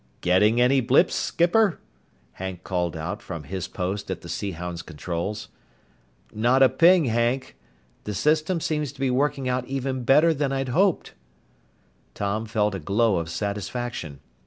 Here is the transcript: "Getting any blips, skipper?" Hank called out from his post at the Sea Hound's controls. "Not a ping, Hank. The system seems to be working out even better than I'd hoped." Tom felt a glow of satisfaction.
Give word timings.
"Getting 0.21 0.59
any 0.59 0.81
blips, 0.81 1.13
skipper?" 1.13 1.79
Hank 2.31 2.63
called 2.63 2.97
out 2.97 3.21
from 3.21 3.43
his 3.43 3.67
post 3.67 4.09
at 4.09 4.21
the 4.21 4.29
Sea 4.29 4.53
Hound's 4.53 4.81
controls. 4.81 5.49
"Not 6.33 6.63
a 6.63 6.69
ping, 6.69 7.05
Hank. 7.05 7.55
The 8.05 8.15
system 8.15 8.59
seems 8.61 8.91
to 8.93 8.99
be 8.99 9.11
working 9.11 9.47
out 9.47 9.67
even 9.67 10.03
better 10.03 10.33
than 10.33 10.51
I'd 10.51 10.69
hoped." 10.69 11.13
Tom 12.15 12.47
felt 12.47 12.73
a 12.73 12.79
glow 12.79 13.17
of 13.17 13.29
satisfaction. 13.29 14.21